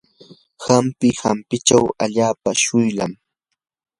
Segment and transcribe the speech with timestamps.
[0.77, 3.11] ampi ampichaw allaapa shuylam.